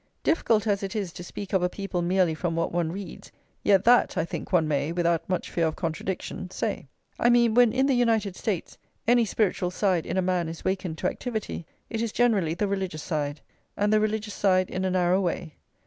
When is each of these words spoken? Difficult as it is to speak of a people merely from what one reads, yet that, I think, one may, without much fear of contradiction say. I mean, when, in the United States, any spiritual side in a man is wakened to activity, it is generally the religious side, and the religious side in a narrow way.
Difficult 0.23 0.65
as 0.65 0.81
it 0.81 0.95
is 0.95 1.13
to 1.13 1.23
speak 1.23 1.53
of 1.53 1.61
a 1.61 1.69
people 1.69 2.01
merely 2.01 2.33
from 2.33 2.55
what 2.55 2.71
one 2.71 2.91
reads, 2.91 3.31
yet 3.61 3.83
that, 3.83 4.17
I 4.17 4.25
think, 4.25 4.51
one 4.51 4.67
may, 4.67 4.91
without 4.91 5.29
much 5.29 5.51
fear 5.51 5.67
of 5.67 5.75
contradiction 5.75 6.49
say. 6.49 6.87
I 7.19 7.29
mean, 7.29 7.53
when, 7.53 7.71
in 7.71 7.85
the 7.85 7.93
United 7.93 8.35
States, 8.35 8.79
any 9.07 9.25
spiritual 9.25 9.69
side 9.69 10.07
in 10.07 10.17
a 10.17 10.21
man 10.23 10.49
is 10.49 10.65
wakened 10.65 10.97
to 10.97 11.07
activity, 11.07 11.67
it 11.87 12.01
is 12.01 12.11
generally 12.11 12.55
the 12.55 12.67
religious 12.67 13.03
side, 13.03 13.41
and 13.77 13.93
the 13.93 13.99
religious 13.99 14.33
side 14.33 14.71
in 14.71 14.85
a 14.85 14.89
narrow 14.89 15.21
way. 15.21 15.53